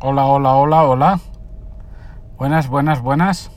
[0.00, 1.20] Hola, hola, hola, hola.
[2.36, 3.50] Buenas, buenas, buenas.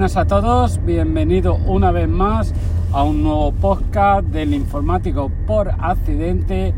[0.00, 2.54] Buenas a todos, bienvenido una vez más
[2.90, 6.72] a un nuevo podcast del informático por accidente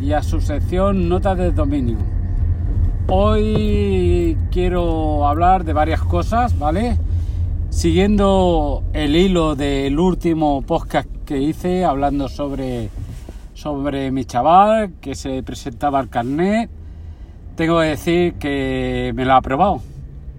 [0.00, 1.98] y a su sección Notas de dominio.
[3.08, 6.96] Hoy quiero hablar de varias cosas, ¿vale?
[7.68, 12.88] Siguiendo el hilo del último podcast que hice hablando sobre,
[13.52, 16.70] sobre mi chaval que se presentaba al carnet,
[17.54, 19.82] tengo que decir que me lo ha aprobado.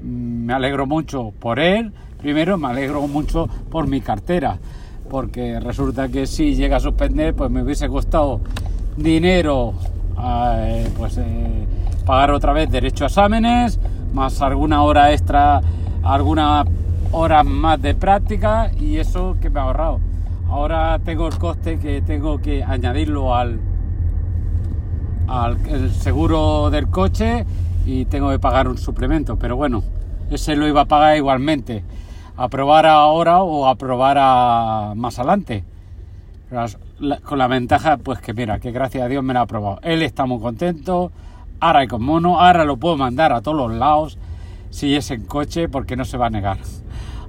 [0.01, 4.57] Me alegro mucho por él, Primero me alegro mucho por mi cartera,
[5.09, 8.39] porque resulta que si llega a suspender, pues me hubiese costado
[8.95, 9.73] dinero,
[10.17, 11.67] eh, pues eh,
[12.05, 13.77] pagar otra vez derecho a exámenes,
[14.13, 15.59] más alguna hora extra,
[16.01, 16.65] algunas
[17.11, 19.99] horas más de práctica y eso que me ha ahorrado.
[20.47, 23.59] Ahora tengo el coste que tengo que añadirlo al,
[25.27, 27.45] al seguro del coche
[27.85, 29.83] y tengo que pagar un suplemento, pero bueno,
[30.31, 31.83] ese lo iba a pagar igualmente
[32.37, 35.63] aprobar ahora o aprobar más adelante.
[37.23, 39.79] Con la ventaja, pues que mira, que gracias a Dios me lo ha aprobado.
[39.81, 41.11] Él está muy contento,
[41.59, 44.17] ahora hay con mono, ahora lo puedo mandar a todos los lados,
[44.69, 46.59] si es en coche, porque no se va a negar.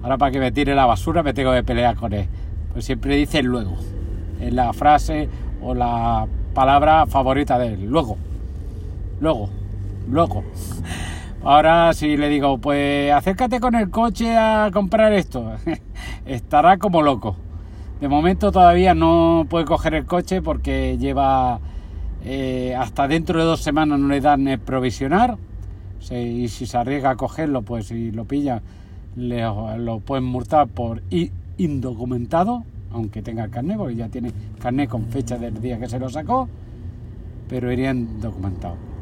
[0.02, 2.28] Ahora para que me tire la basura me tengo que pelear con él.
[2.72, 3.77] Pues siempre dice luego.
[4.41, 5.28] Es la frase
[5.62, 7.87] o la palabra favorita de él.
[7.87, 8.19] Luego.
[9.20, 9.48] Luego.
[10.09, 10.44] Luego.
[11.44, 15.53] Ahora si le digo, pues acércate con el coche a comprar esto,
[16.25, 17.37] estará como loco.
[18.00, 21.60] De momento todavía no puede coger el coche porque lleva
[22.25, 25.37] eh, hasta dentro de dos semanas no le dan el provisionar.
[26.10, 28.62] y si se arriesga a cogerlo, pues si lo pilla,
[29.15, 29.43] le,
[29.76, 31.03] lo pueden multar por
[31.59, 36.09] indocumentado, aunque tenga carnet, porque ya tiene carnet con fecha del día que se lo
[36.09, 36.49] sacó,
[37.50, 38.94] pero irían documentado.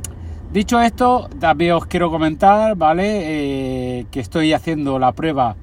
[0.52, 4.00] Dicho esto, también os quiero comentar, ¿vale?
[4.00, 5.56] Eh, que estoy haciendo la prueba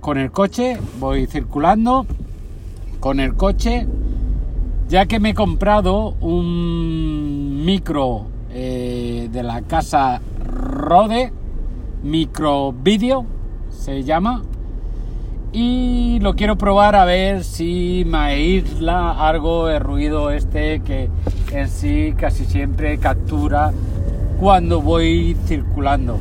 [0.00, 2.06] con el coche, voy circulando
[3.00, 3.86] con el coche,
[4.88, 11.30] ya que me he comprado un micro eh, de la casa Rode,
[12.02, 13.26] micro vídeo
[13.68, 14.42] se llama,
[15.52, 21.10] y lo quiero probar a ver si me aísla algo el ruido este que
[21.52, 23.70] en sí casi siempre captura
[24.44, 26.20] cuando voy circulando.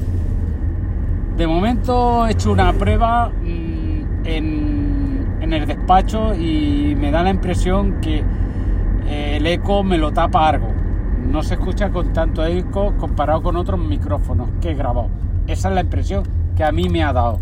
[1.35, 7.31] De momento he hecho una prueba mm, en, en, el despacho y me da la
[7.31, 8.23] impresión que
[9.09, 10.69] eh, el eco me lo tapa algo.
[11.29, 15.09] No se escucha con tanto eco comparado con otros micrófonos que he grabado.
[15.45, 16.23] Esa es la impresión
[16.55, 17.39] que a mí me ha dado.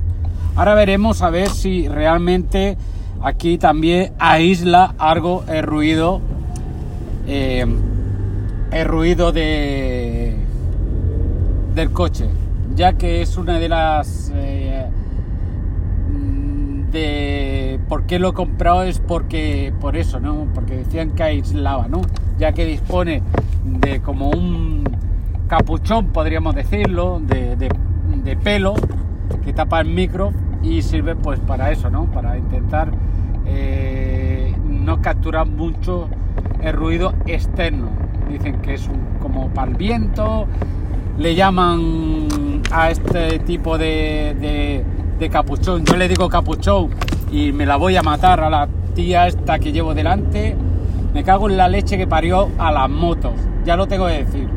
[0.55, 2.75] Ahora veremos a ver si realmente
[3.21, 6.21] aquí también aísla algo el ruido.
[7.27, 7.67] Eh,
[8.71, 9.90] el ruido de
[11.73, 12.27] del coche,
[12.75, 14.31] ya que es una de las...
[14.35, 14.87] Eh,
[16.91, 20.47] de por qué lo he comprado es porque por eso, ¿no?
[20.53, 22.01] Porque decían que aislaba, ¿no?
[22.37, 23.23] Ya que dispone
[23.63, 24.83] de como un
[25.47, 28.73] capuchón, podríamos decirlo, de, de, pelo
[29.43, 30.31] que tapa el micro
[30.63, 32.05] y sirve pues para eso, ¿no?
[32.05, 32.91] Para intentar
[33.45, 36.07] eh, no capturar mucho
[36.61, 37.89] el ruido externo.
[38.29, 40.47] Dicen que es un, como para el viento,
[41.17, 44.83] le llaman a este tipo de,
[45.31, 45.85] capuchón.
[45.85, 46.89] Yo le digo capuchón
[47.31, 50.55] y me la voy a matar a la tía esta que llevo delante.
[51.13, 53.33] Me cago en la leche que parió a las motos,
[53.65, 54.47] ya lo tengo que decir.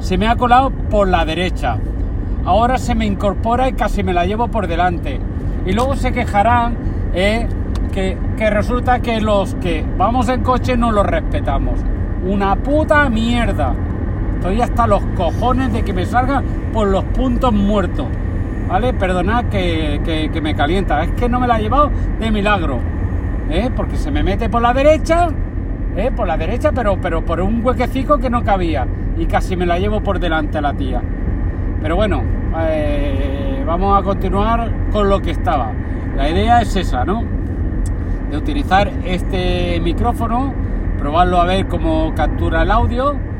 [0.00, 1.78] Se me ha colado por la derecha.
[2.44, 5.20] Ahora se me incorpora y casi me la llevo por delante.
[5.64, 6.76] Y luego se quejarán
[7.14, 7.46] eh,
[7.92, 11.78] que, que resulta que los que vamos en coche no los respetamos.
[12.26, 13.74] Una puta mierda.
[14.42, 16.42] Estoy hasta los cojones de que me salga
[16.72, 18.08] por los puntos muertos.
[18.68, 18.92] ¿Vale?
[18.92, 21.04] Perdonad que, me calienta.
[21.04, 22.80] Es que no me la ha llevado de milagro.
[23.48, 23.70] ¿eh?
[23.76, 25.28] Porque se me mete por la derecha.
[25.96, 26.10] ¿eh?
[26.10, 28.84] Por la derecha, pero, pero por un huequecico que no cabía.
[29.16, 31.00] Y casi me la llevo por delante a la tía.
[31.80, 32.24] Pero bueno,
[32.62, 35.70] eh, vamos a continuar con lo que estaba.
[36.16, 37.22] La idea es esa, ¿no?
[38.28, 40.52] De utilizar este micrófono,
[40.98, 43.31] probarlo a ver cómo captura el audio.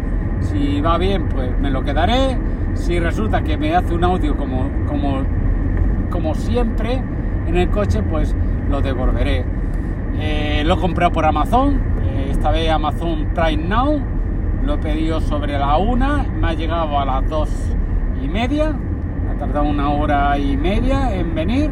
[0.42, 2.38] Si va bien, pues me lo quedaré.
[2.74, 5.22] Si resulta que me hace un audio como, como,
[6.10, 7.02] como siempre
[7.46, 8.34] en el coche, pues
[8.70, 9.44] lo devolveré.
[10.18, 14.00] Eh, lo he comprado por Amazon, eh, esta vez Amazon Prime Now.
[14.64, 17.50] Lo he pedido sobre la una, me ha llegado a las dos
[18.22, 18.74] y media.
[19.30, 21.70] Ha tardado una hora y media en venir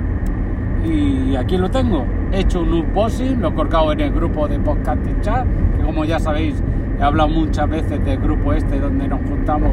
[0.85, 2.05] y aquí lo tengo.
[2.33, 5.47] He hecho un unboxing, lo he colgado en el grupo de podcast chat,
[5.77, 6.63] que como ya sabéis
[7.01, 9.73] he hablado muchas veces del grupo este donde nos juntamos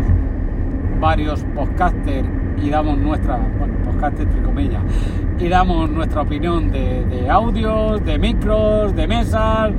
[1.02, 2.26] varios podcasters
[2.64, 4.82] y damos nuestra, bueno, podcast entre comillas,
[5.38, 9.72] y damos nuestra opinión de, audios, de micros, de mesas,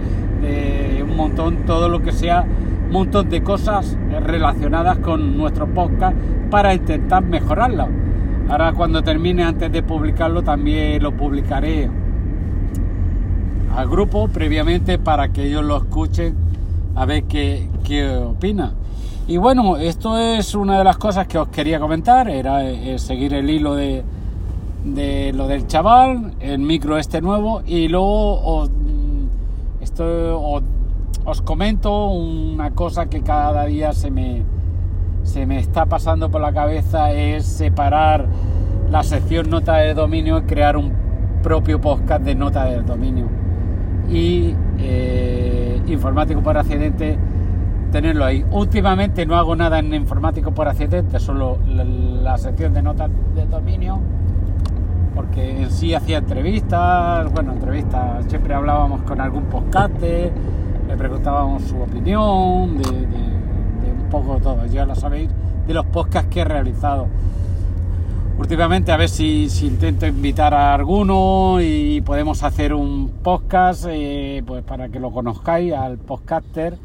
[0.43, 2.45] de un montón, todo lo que sea,
[2.87, 6.17] un montón de cosas relacionadas con nuestro podcast
[6.51, 7.89] para intentar mejorarlo.
[8.51, 11.89] Ahora cuando termine, antes de publicarlo, también lo publicaré
[13.75, 16.48] al grupo previamente para que ellos lo escuchen
[16.99, 18.73] a ver qué, qué opina.
[19.29, 23.35] Y bueno, esto es una de las cosas que os quería comentar, era eh, seguir
[23.35, 24.03] el hilo de,
[24.85, 28.71] de, lo del chaval, el micro este nuevo, y luego os,
[29.81, 30.63] esto, os,
[31.25, 34.43] os comento una cosa que cada día se me,
[35.23, 38.27] se me está pasando por la cabeza es separar
[38.91, 40.93] la sección nota de dominio y crear un
[41.45, 43.27] propio podcast de nota de dominio.
[44.11, 45.38] Y eh,
[45.93, 47.19] informático por accidente,
[47.93, 48.45] tenerlo ahí.
[48.51, 54.01] Últimamente no hago nada en informático por accidente, solo la, sección de notas de dominio,
[55.15, 61.81] porque en sí hacía entrevistas, bueno, entrevistas, siempre hablábamos con algún podcast, le preguntábamos su
[61.81, 63.29] opinión, de
[64.11, 65.31] poco todo, ya lo sabéis,
[65.67, 67.07] de los podcasts que he realizado.
[68.39, 74.63] Últimamente a ver si, intento invitar a alguno y podemos hacer un podcast eh, pues
[74.63, 76.79] para que lo conozcáis al podcaster.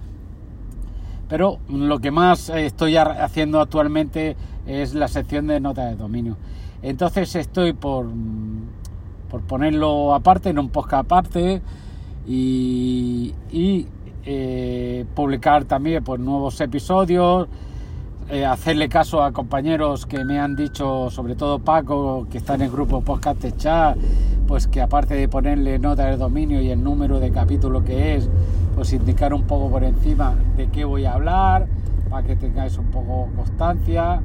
[1.30, 4.36] Pero lo que más estoy haciendo actualmente
[4.66, 6.38] es la sección de notas de dominio.
[6.82, 8.08] Entonces estoy por,
[9.30, 11.62] por ponerlo aparte, en un podcast aparte
[12.28, 13.88] y, y
[14.26, 17.48] eh, publicar también pues, nuevos episodios,
[18.30, 22.62] eh, hacerle caso a compañeros que me han dicho, sobre todo Paco, que está en
[22.62, 23.98] el grupo Podcast Chat,
[24.48, 28.30] pues que aparte de ponerle nota del dominio y el número de capítulo que es,
[28.76, 31.68] pues indicar un poco por encima de qué voy a hablar,
[32.10, 34.22] para que tengáis un poco constancia.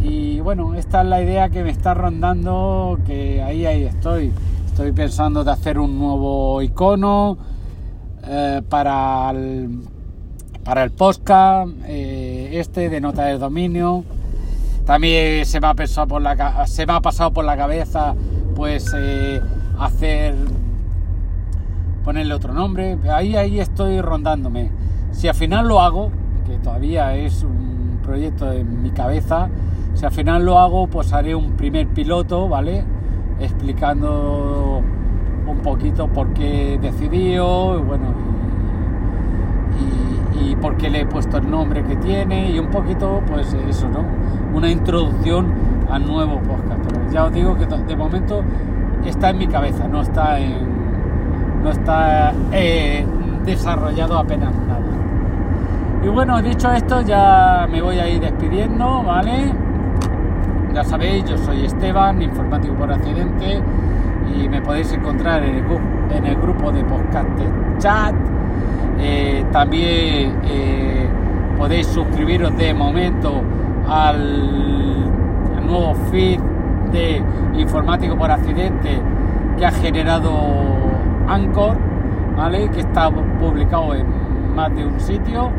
[0.00, 4.32] Y bueno, esta es la idea que me está rondando, que ahí, ahí estoy.
[4.66, 7.38] Estoy pensando de hacer un nuevo icono,
[8.28, 9.80] eh, para, el,
[10.66, 14.02] para el podcast eh, este de nota de dominio.
[14.84, 18.16] También se me ha, pasado por la, se me ha pasado por la cabeza
[18.56, 19.40] pues eh,
[19.78, 20.34] hacer
[22.02, 22.98] ponerle otro nombre.
[23.08, 24.70] Ahí, ahí estoy rondándome.
[25.12, 26.10] Si al final lo hago,
[26.44, 29.48] que todavía es un proyecto en mi cabeza,
[29.94, 32.84] si al final lo hago, pues haré un primer piloto, ¿vale?
[33.38, 34.82] Explicando
[35.46, 38.25] un poquito por qué decidió, bueno,
[40.56, 43.88] y, por qué le he puesto el nombre que tiene, y un poquito, pues eso,
[43.88, 44.04] ¿no?
[44.54, 45.52] Una introducción
[45.90, 46.80] al nuevo podcast.
[46.88, 48.42] Pero ya os digo que de momento
[49.04, 50.66] está en mi cabeza, no está en.
[51.62, 53.04] no está eh,
[53.44, 54.80] desarrollado apenas nada.
[56.04, 59.52] Y bueno, dicho esto, ya me voy a ir despidiendo, ¿vale?
[60.72, 63.62] Ya sabéis, yo soy Esteban, informático por accidente
[64.36, 67.28] y me podéis encontrar en el, grupo de podcast
[67.78, 68.14] chat.
[68.98, 71.08] Eh, también eh,
[71.58, 73.42] podéis suscribiros de momento
[73.88, 75.04] al,
[75.66, 76.38] nuevo feed
[76.92, 77.20] de
[77.54, 79.00] Informático por Accidente
[79.58, 80.30] que ha generado
[81.26, 81.76] Anchor,
[82.36, 82.68] ¿vale?
[82.70, 84.06] que está publicado en
[84.54, 85.50] más de un sitio,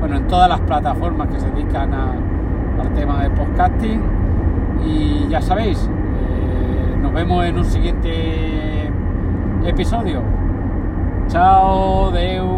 [0.00, 4.00] bueno, en todas las plataformas que se dedican al tema de podcasting.
[4.86, 5.90] Y ya sabéis,
[7.14, 8.90] vemos en un siguiente
[9.64, 10.20] episodio.
[11.28, 12.53] Chao, Deu.